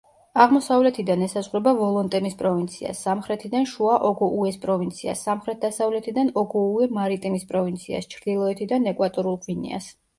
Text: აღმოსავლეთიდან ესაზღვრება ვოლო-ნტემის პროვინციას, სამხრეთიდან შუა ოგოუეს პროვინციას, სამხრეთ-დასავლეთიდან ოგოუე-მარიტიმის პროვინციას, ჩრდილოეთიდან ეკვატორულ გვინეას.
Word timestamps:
აღმოსავლეთიდან 0.43 1.25
ესაზღვრება 1.25 1.73
ვოლო-ნტემის 1.81 2.37
პროვინციას, 2.39 3.03
სამხრეთიდან 3.09 3.69
შუა 3.73 3.99
ოგოუეს 4.11 4.59
პროვინციას, 4.65 5.23
სამხრეთ-დასავლეთიდან 5.29 6.35
ოგოუე-მარიტიმის 6.47 7.49
პროვინციას, 7.55 8.13
ჩრდილოეთიდან 8.17 8.93
ეკვატორულ 8.95 9.43
გვინეას. 9.47 9.97